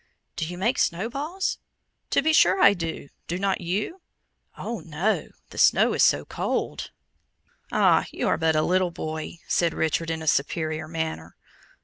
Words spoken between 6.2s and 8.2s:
cold." "Ah!